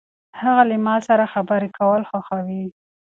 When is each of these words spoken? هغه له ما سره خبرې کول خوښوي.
هغه 0.41 0.63
له 0.69 0.77
ما 0.85 0.95
سره 1.07 1.25
خبرې 1.33 1.69
کول 1.77 2.01
خوښوي. 2.09 2.65